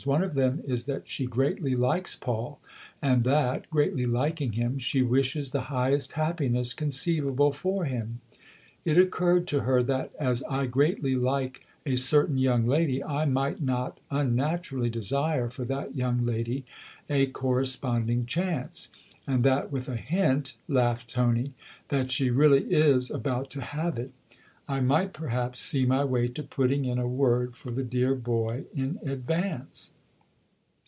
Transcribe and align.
One 0.03 0.23
of 0.23 0.33
them 0.33 0.63
is 0.65 0.85
that 0.85 1.07
she 1.07 1.27
greatly 1.27 1.75
likes 1.75 2.15
Paul 2.15 2.59
and 3.03 3.23
that, 3.25 3.69
greatly 3.69 4.07
liking 4.07 4.53
him, 4.53 4.79
she 4.79 5.03
wishes 5.03 5.51
the 5.51 5.61
highest 5.69 6.13
happiness 6.13 6.73
conceivable 6.73 7.51
for 7.51 7.85
him. 7.85 8.19
It 8.83 8.97
occurred 8.97 9.45
to 9.49 9.59
her 9.59 9.83
that 9.83 10.11
as 10.19 10.41
I 10.49 10.65
greatly 10.65 11.15
like 11.15 11.67
a 11.85 11.97
certain 11.97 12.39
young 12.39 12.65
lady 12.65 13.03
I 13.03 13.25
might 13.25 13.61
not 13.61 13.99
unnaturally 14.09 14.89
desire 14.89 15.49
for 15.49 15.65
that 15.65 15.95
young 15.95 16.25
lady 16.25 16.65
a 17.07 17.27
correspond 17.27 18.07
THE 18.07 18.13
OTHER 18.13 18.21
HOUSE 18.23 18.37
167 18.37 18.47
ing 18.47 18.61
chance, 18.65 18.89
and 19.27 19.43
that 19.43 19.71
with 19.71 19.87
a 19.87 20.01
hint," 20.01 20.55
laughed 20.67 21.11
Tony," 21.11 21.53
that 21.89 22.09
she 22.09 22.31
really 22.31 22.63
is 22.73 23.11
about 23.11 23.51
to 23.51 23.61
have 23.61 23.99
it, 23.99 24.11
I 24.67 24.79
might 24.79 25.11
perhaps 25.11 25.59
see 25.59 25.85
my 25.85 26.05
way 26.05 26.29
to 26.29 26.43
putting 26.43 26.85
in 26.85 26.97
a 26.97 27.07
word 27.07 27.57
for 27.57 27.71
the 27.71 27.83
dear 27.83 28.15
boy 28.15 28.65
in 28.73 28.99
advance." 29.03 29.91